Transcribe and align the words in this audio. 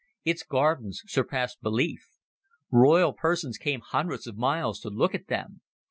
Its 0.25 0.41
gardens 0.41 1.03
surpassed 1.05 1.61
belief; 1.61 2.09
royal 2.71 3.13
persons 3.13 3.59
came 3.59 3.81
hundreds 3.81 4.25
of 4.25 4.35
miles 4.35 4.79
to 4.79 4.89
look 4.89 5.13
at 5.13 5.27
them. 5.27 5.61